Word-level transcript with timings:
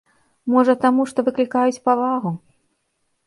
Можа, 0.53 0.73
таму, 0.85 1.03
што 1.11 1.19
выклікаюць 1.27 1.81
павагу? 1.89 2.31